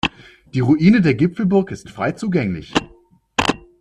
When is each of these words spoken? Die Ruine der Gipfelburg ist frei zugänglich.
Die 0.55 0.61
Ruine 0.61 1.01
der 1.01 1.13
Gipfelburg 1.13 1.69
ist 1.69 1.91
frei 1.91 2.13
zugänglich. 2.13 2.73